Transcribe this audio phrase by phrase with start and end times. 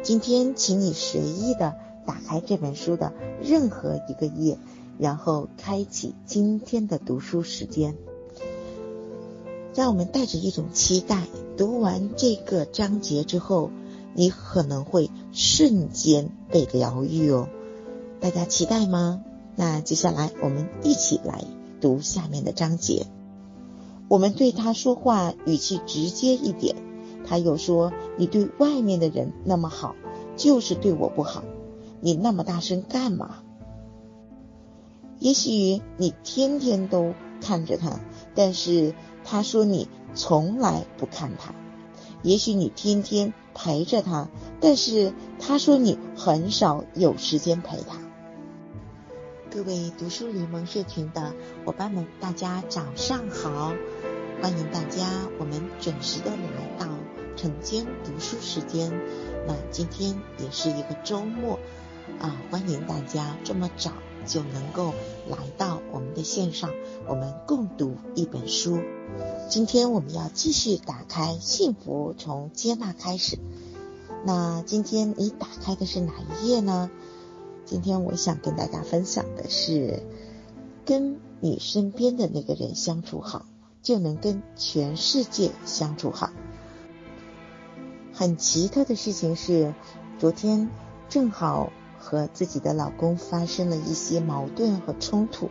[0.00, 1.74] 今天，请你随意的
[2.06, 4.58] 打开这本书的任何一个页，
[4.98, 7.94] 然后开启今天的读书时间。
[9.74, 11.26] 让我们带着一种期待，
[11.56, 13.70] 读完这个章节之后，
[14.14, 17.48] 你可能会瞬间被疗愈哦。
[18.20, 19.22] 大家期待吗？
[19.54, 21.44] 那接下来我们一起来
[21.80, 23.06] 读下面的章节。
[24.08, 26.76] 我们对他说话语气直接一点，
[27.32, 29.96] 他又说：“你对外面的人那么好，
[30.36, 31.42] 就是对我不好。
[32.02, 33.36] 你那么大声干嘛？”
[35.18, 38.00] 也许你天天都看着他，
[38.34, 38.94] 但是。
[39.24, 41.54] 他说：“你从来不看他，
[42.22, 44.28] 也许你天天陪着他，
[44.60, 47.98] 但是他说你很少有时间陪他。”
[49.48, 51.32] 各位读书联盟社群的
[51.64, 53.72] 伙伴们，大家早上好！
[54.42, 56.88] 欢迎大家，我们准时的来到
[57.36, 58.90] 晨间读书时间。
[59.46, 61.58] 那今天也是一个周末
[62.20, 63.92] 啊，欢迎大家这么早
[64.26, 64.92] 就能够
[65.28, 66.70] 来到我们的线上，
[67.08, 68.78] 我们共读一本书。
[69.48, 73.38] 今天我们要继续打开幸福，从接纳开始。
[74.24, 76.90] 那今天你打开的是哪一页呢？
[77.64, 80.02] 今天我想跟大家分享的是，
[80.84, 83.46] 跟你身边的那个人相处好，
[83.82, 86.30] 就能跟全世界相处好。
[88.22, 89.74] 很奇特的事情是，
[90.16, 90.70] 昨天
[91.08, 95.50] 正好和自己的老公发生了一些矛盾和冲突，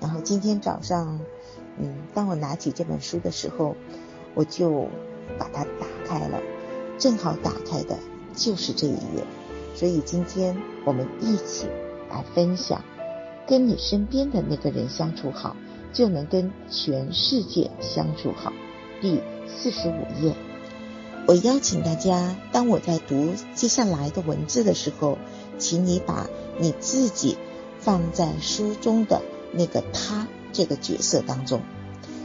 [0.00, 1.18] 然后今天早上。
[1.80, 3.74] 嗯，当我拿起这本书的时候，
[4.36, 4.86] 我就
[5.36, 6.40] 把它打开了，
[6.96, 7.98] 正好打开的
[8.36, 9.24] 就是这一页。
[9.74, 11.66] 所以今天我们一起
[12.08, 12.84] 来分享，
[13.48, 15.56] 跟你身边的那个人相处好，
[15.92, 18.52] 就能跟全世界相处好。
[19.00, 20.36] 第四十五页，
[21.26, 25.18] 我邀请大家，当我在读接下来的文字的时候，
[25.58, 27.36] 请你把你自己
[27.80, 30.26] 放在书中的那个他。
[30.52, 31.60] 这个角色当中，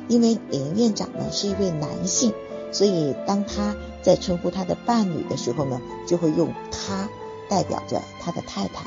[0.08, 2.34] 因为林院长呢是一位男性，
[2.72, 7.10] 所以当他在称呼他的伴侣的时候呢，就会用他
[7.50, 8.86] 代表着他的太太。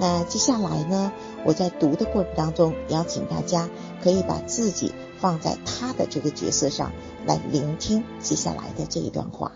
[0.00, 1.12] 那接下来呢，
[1.44, 3.68] 我在读的过程当中，邀请大家
[4.02, 6.92] 可以把自己放在他的这个角色上
[7.26, 9.52] 来聆听接下来的这一段话。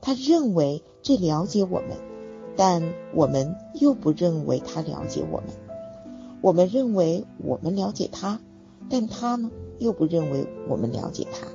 [0.00, 1.90] 他认为最了解我们，
[2.56, 2.82] 但
[3.14, 5.50] 我们又不认为他了解我们。
[6.40, 8.40] 我们认为我们了解他，
[8.90, 11.46] 但他呢又不认为我们了解他。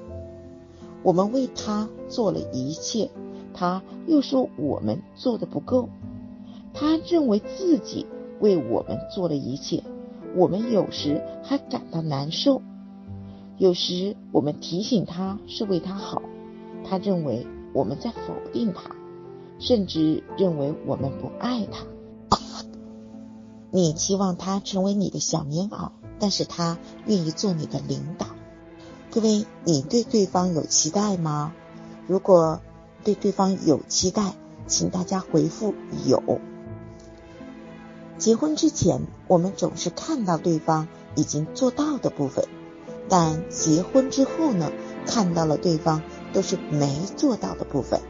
[1.03, 3.11] 我们为他做了一切，
[3.53, 5.89] 他又说我们做的不够。
[6.79, 8.05] 他认为自己
[8.39, 9.83] 为我们做了一切，
[10.35, 12.61] 我们有时还感到难受。
[13.57, 16.21] 有时我们提醒他是为他好，
[16.83, 18.95] 他认为我们在否定他，
[19.57, 21.87] 甚至认为我们不爱他。
[23.71, 25.89] 你期望他成为你的小棉袄，
[26.19, 26.77] 但是他
[27.07, 28.27] 愿意做你的领导。
[29.09, 31.53] 各位，你对对方有期待吗？
[32.05, 32.61] 如果
[33.03, 34.35] 对对方有期待，
[34.67, 35.73] 请大家回复
[36.05, 36.39] 有。
[38.17, 42.45] 结婚之前，我们总是看到对方已经做到的部分，
[43.09, 44.71] 但结婚之后呢，
[45.05, 46.01] 看到了对方
[46.33, 48.01] 都是没做到的部分。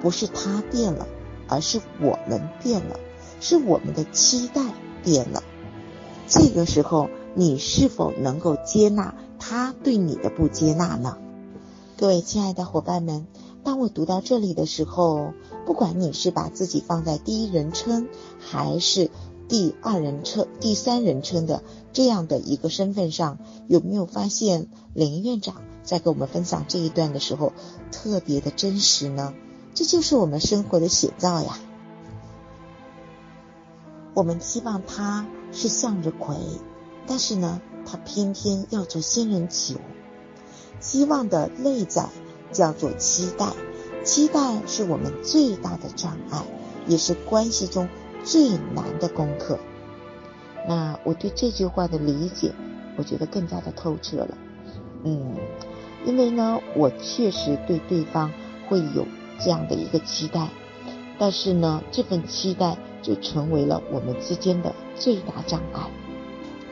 [0.00, 1.06] 不是他变了，
[1.48, 2.98] 而是我们变了。
[3.40, 4.62] 是我们的期待
[5.02, 5.42] 变了，
[6.26, 11.18] 这个时候你是否能够接纳他对你的不接纳呢？
[11.98, 13.26] 各位亲爱的伙伴们，
[13.62, 15.34] 当我读到这里的时候，
[15.66, 18.08] 不管你是把自己放在第一人称
[18.38, 19.10] 还是
[19.48, 23.38] 第二人称、第三人称的这样的一个身份上，
[23.68, 27.52] 有没有发现林院长在跟我们分享这一段的时候
[27.92, 29.34] 特别的真实呢？
[29.74, 31.58] 这就是我们生活的写照呀。
[34.14, 36.36] 我们希望他是向日葵，
[37.06, 39.74] 但是呢，他偏偏要做仙人球。
[40.80, 42.08] 希望的内在
[42.52, 43.46] 叫做期待，
[44.04, 46.42] 期待是我们最大的障碍，
[46.86, 47.88] 也是关系中
[48.22, 49.58] 最难的功课。
[50.68, 52.52] 那我对这句话的理解，
[52.96, 54.38] 我觉得更加的透彻了。
[55.02, 55.34] 嗯，
[56.04, 58.30] 因为呢，我确实对对方
[58.68, 59.06] 会有
[59.40, 60.48] 这样的一个期待，
[61.18, 62.76] 但是呢，这份期待。
[63.04, 65.90] 就成为了我们之间的最大障碍。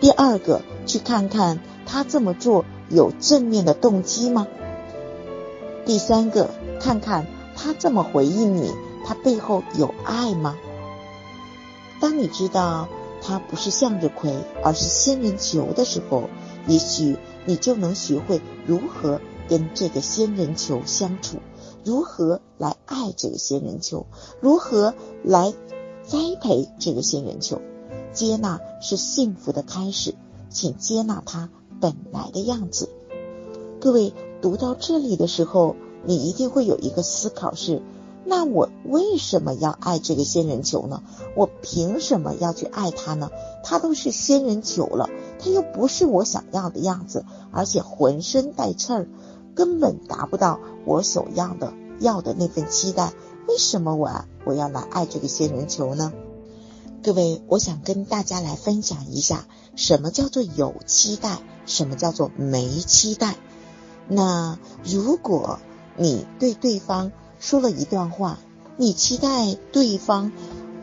[0.00, 4.46] 第二个，去看看他这么做有正面的动机吗？
[5.84, 6.48] 第三个，
[6.80, 7.26] 看看
[7.56, 8.70] 他这么回应你，
[9.04, 10.56] 他背后有爱吗？
[12.00, 12.88] 当你知道
[13.20, 14.32] 他不是向日葵，
[14.62, 16.24] 而是仙人球的时候，
[16.66, 21.38] 也许你就能学会如何跟这个仙人球相处，
[21.84, 24.06] 如何来爱这个仙人球，
[24.40, 24.94] 如何
[25.24, 25.52] 来
[26.04, 27.60] 栽培这个仙人球。
[28.12, 30.14] 接纳是幸福的开始，
[30.50, 31.48] 请接纳它
[31.80, 32.88] 本来的样子。
[33.80, 34.12] 各位
[34.42, 37.80] 读到这里的时候，你一定会有一个思考是：
[38.24, 41.02] 那我为什么要爱这个仙人球呢？
[41.36, 43.30] 我凭什么要去爱它呢？
[43.62, 45.08] 它都是仙人球了，
[45.38, 49.08] 它又不是我想要的样子，而且浑身带刺儿，
[49.54, 53.12] 根本达不到我所要的要的那份期待。
[53.46, 54.10] 为什么我
[54.44, 56.12] 我要来爱这个仙人球呢？
[57.04, 59.46] 各位，我想跟大家来分享一下，
[59.76, 63.36] 什么叫做有期待，什么叫做没期待。
[64.08, 65.58] 那如果
[65.96, 68.38] 你对对方说了一段话，
[68.76, 70.32] 你期待对方，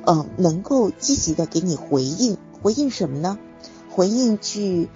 [0.06, 3.38] 呃，能够积极的给你回应，回应什么呢？
[3.90, 4.90] 回应去，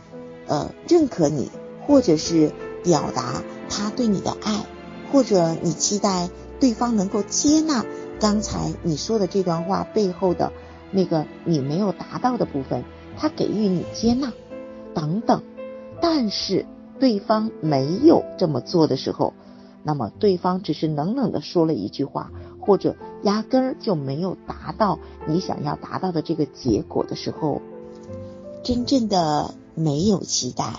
[0.48, 1.52] 呃，认可你，
[1.88, 2.52] 或者是
[2.84, 4.66] 表达他对你的爱，
[5.12, 6.30] 或者你期待
[6.60, 7.86] 对方能够接纳
[8.20, 10.52] 刚才你说的这段话背后的。
[10.96, 12.84] 那个你没有达到的部分，
[13.18, 14.32] 他给予你接纳，
[14.94, 15.42] 等等，
[16.00, 16.68] 但是
[17.04, 19.34] 对方没有这么做的时候，
[19.84, 27.62] 那么对方只是冷冷的说了一句话，或者压根儿就没有达到你想要达到的这个结果的时候，
[28.64, 30.74] 真正的没有期待，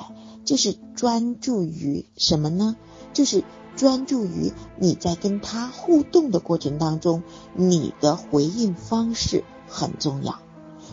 [0.47, 2.75] 就是专注于什么呢？
[3.13, 3.45] 就是
[3.77, 7.23] 专注于你在跟他互动的过程当中，
[7.55, 9.45] 你的回应方式。
[9.67, 10.39] 很重要。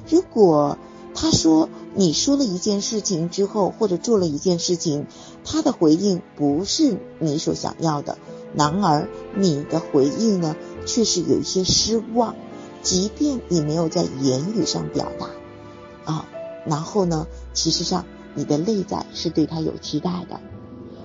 [0.10, 0.78] 如果
[1.14, 5.06] 他说你说了一件事情之后，或者做了一件事情，
[5.44, 8.18] 他的回应不是你所想要的，
[8.56, 10.56] 然而你的回应呢，
[10.86, 12.36] 却是有一些失望。
[12.82, 16.26] 即便你没有在言语上表达啊，
[16.66, 20.40] 然后呢，其实上你的内在是对他有期待的。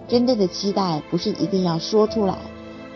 [0.08, 2.38] 真正的期待不是一定要说出来，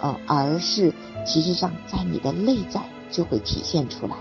[0.00, 0.94] 呃，而是
[1.26, 4.16] 其实上在你的内在就会体现出来。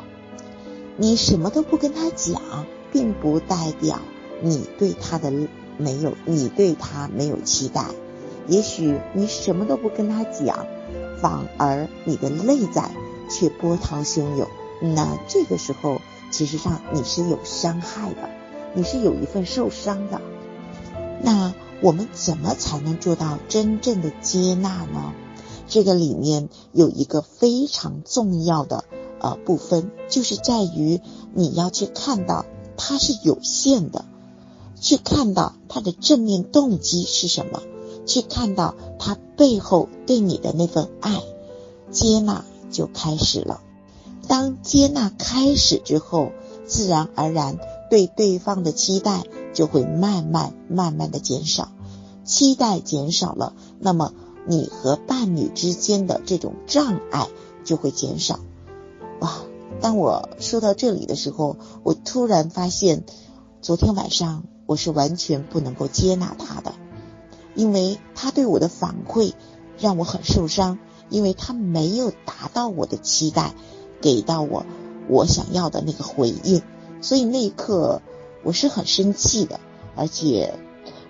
[0.98, 4.00] 你什么都不跟他讲，并不代表
[4.42, 5.32] 你对他的
[5.78, 7.86] 没有，你对他没有期待。
[8.48, 10.66] 也许你什么都不跟他讲，
[11.22, 12.90] 反而你的内在
[13.30, 14.48] 却波涛汹涌。
[14.82, 16.02] 那这个时候，
[16.32, 18.30] 其实上你是有伤害的，
[18.74, 20.22] 你是有一份受伤的。
[21.22, 25.14] 那我们怎么才能做到真正的接纳呢？
[25.68, 28.86] 这个里面有一个非常重要的。
[29.22, 31.02] 呃，部分就是在于
[31.34, 32.46] 你要去看到
[32.82, 34.06] 它是有限的，
[34.80, 37.62] 去看到他的正面动机是什么，
[38.06, 41.22] 去看到他背后对你的那份爱，
[41.92, 43.60] 接纳就开始了。
[44.28, 46.32] 当接纳开始之后，
[46.66, 47.60] 自然而然
[47.90, 49.24] 对对方的期待
[49.54, 51.70] 就会慢慢慢慢的减少，
[52.24, 54.14] 期待减少了，那么
[54.48, 57.28] 你和伴侣之间的这种障碍
[57.66, 58.40] 就会减少。
[59.20, 59.49] 哇！
[59.82, 63.06] 当我说到这里的时候，我突然发现，
[63.62, 66.74] 昨天晚上我是完全不能够接纳他的，
[67.56, 69.34] 因为他对我的反馈
[69.80, 70.80] 让我很受伤，
[71.10, 73.54] 因为他没有达到我的期待，
[74.02, 74.66] 给到我
[75.08, 76.62] 我想要的那个回应，
[77.02, 78.02] 所以那一刻
[78.44, 79.62] 我是很生气的，
[79.96, 80.56] 而且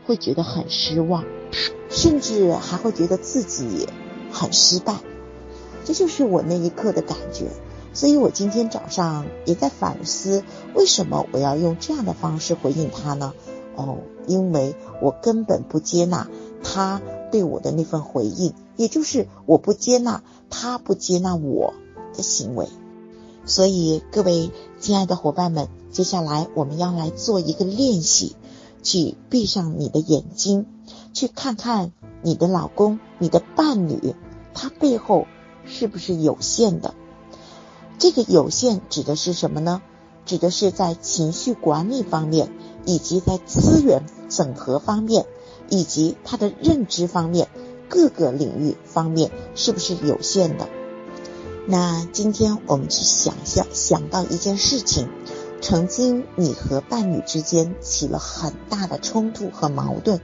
[0.06, 1.24] 会觉得很失望，
[1.89, 3.88] 甚至还会觉得自己
[4.31, 5.00] 很失败，
[5.86, 7.48] 这就是我那一刻的感觉。
[7.99, 13.33] 所以我今天早上也在反思，为什么我要用这样的方式回应他呢？
[13.75, 16.29] 哦，因为我根本不接纳
[16.63, 21.73] 他对我的那份回应，也就是我不接纳他不接纳我
[22.15, 22.69] 的行为。
[23.44, 28.37] 所以各位亲爱的伙伴们，接下来我们要来做一个练习，
[28.81, 30.68] 去闭上你的眼睛，
[31.11, 31.91] 去看看
[32.21, 34.15] 你的老公、你的伴侣，
[34.53, 35.27] 他背后
[35.65, 36.94] 是不是有限的。
[37.99, 39.81] 这个有限指的是什么呢？
[40.25, 42.49] 指的是在情绪管理方面，
[42.85, 45.25] 以及在资源整合方面，
[45.69, 47.49] 以及他的认知方面，
[47.89, 50.69] 各个领域方面是不是有限的？
[51.68, 55.09] 那今天我们去想象，想到一件事情，
[55.61, 60.21] 曾经你和伴侣之间起了很大的冲突和矛盾，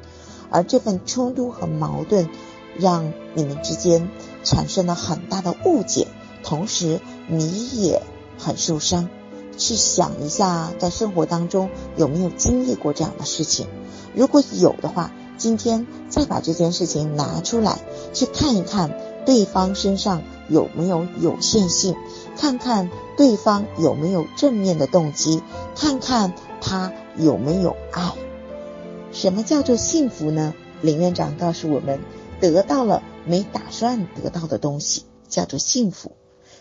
[0.50, 2.30] 而这份冲突和矛盾
[2.78, 4.10] 让你们之间
[4.46, 6.08] 产生了很大的误解。
[6.42, 8.02] 同时，你也
[8.38, 9.10] 很受伤。
[9.58, 13.68] 去想一下，在生活当中有没有经历过这样的事情？
[14.14, 17.80] 如果有的话，今天再把这件事情拿出来，
[18.12, 18.92] 去看一看
[19.26, 21.96] 对方身上有没有有限性，
[22.38, 25.42] 看看对方有没有正面的动机，
[25.74, 28.12] 看看他有没有爱。
[29.14, 30.54] 什么叫做幸福呢？
[30.82, 32.02] 林院长告诉我们，
[32.42, 36.12] 得到了没打算得到的东西，叫做幸福。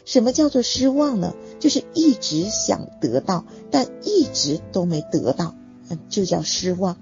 [0.05, 1.35] 什么叫做失望呢？
[1.61, 5.55] 就是一直想得到，但一直都没得到，
[6.09, 6.97] 就叫失望。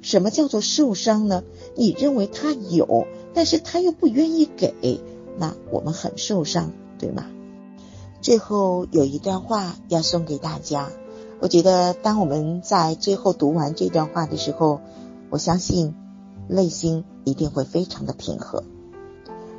[0.00, 1.42] 什么叫做受伤呢？
[1.76, 5.00] 你认为他有，但是他又不愿意给，
[5.38, 7.26] 那我们很受伤，对吗？
[8.22, 10.90] 最后有一段话要送给大家，
[11.40, 14.80] 我觉得当我们在最后读完这段话的时候，
[15.28, 15.94] 我相信
[16.48, 18.64] 内心一定会非常的平和。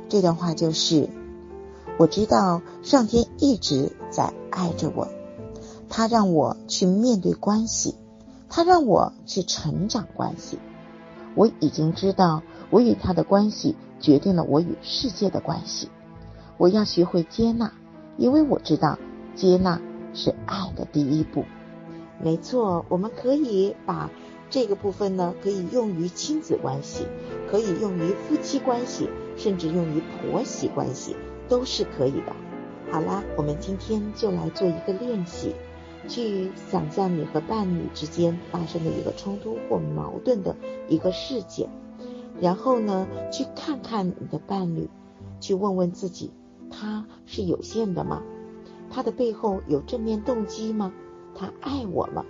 [0.08, 1.08] 这段话就是。
[1.98, 5.08] 我知道上天一直在爱着我，
[5.88, 7.96] 他让我去面对关系，
[8.48, 10.60] 他让我去成长关系。
[11.34, 15.90] 我已经知道，我与他的关系决定了我与世界的关系。
[16.56, 17.72] 我要学会接纳，
[18.16, 18.96] 因为我知道
[19.34, 19.80] 接纳
[20.14, 21.44] 是爱的第一步。
[22.22, 24.08] 没错，我们可以把
[24.50, 27.06] 这个部分呢，可以用于亲子关系，
[27.50, 31.16] 可以用于夫妻关系，甚至用于婆媳关系。
[31.48, 32.36] 都是可以的。
[32.90, 35.54] 好啦，我们今天就来做一个练习，
[36.08, 40.56] 去想象你和伴侣之间发生的一个冲突或矛盾的
[40.88, 41.68] 一个事件，
[42.40, 44.88] 然后呢，去看看你的伴侣，
[45.40, 46.30] 去问问自己，
[46.70, 48.22] 他是有限的吗？
[48.90, 50.94] 他的背后有正面动机吗？
[51.34, 52.24] 他爱我吗？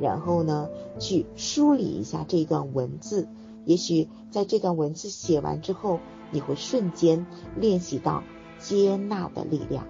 [0.00, 3.28] 然后呢，去梳理一下这段文字，
[3.66, 6.00] 也许在这段文字写完之后，
[6.30, 8.24] 你会瞬间练习到。
[8.60, 9.88] 接纳的力量。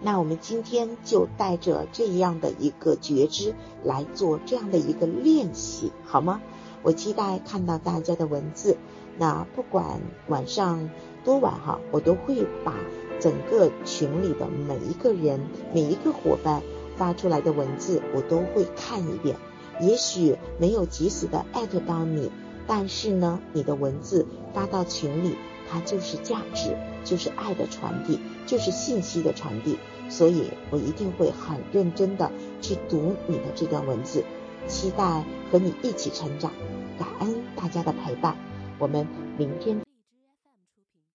[0.00, 3.54] 那我们今天就带着这样的一个觉知
[3.84, 6.40] 来做这样的一个练习，好吗？
[6.82, 8.76] 我期待看到大家的文字。
[9.18, 10.90] 那不管晚上
[11.24, 12.74] 多晚哈，我都会把
[13.20, 15.40] 整个群里的每一个人、
[15.72, 16.62] 每一个伙伴
[16.96, 19.36] 发出来的文字，我都会看一遍。
[19.80, 22.30] 也许没有及时的艾特到你，
[22.66, 25.36] 但是呢，你的文字发到群里。
[25.70, 29.78] 它就是价值，就是爱的传递，就是信息的传递，
[30.08, 32.30] 所以我一定会很认真的
[32.60, 34.24] 去读你的这段文字，
[34.66, 36.52] 期待和你一起成长，
[36.98, 38.36] 感恩大家的陪伴，
[38.78, 39.06] 我们
[39.36, 39.91] 明天。